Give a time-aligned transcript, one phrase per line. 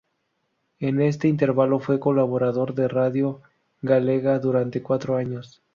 [0.79, 3.43] En este intervalo fue colaborador de Radio
[3.83, 5.61] Galega durante cuatro años.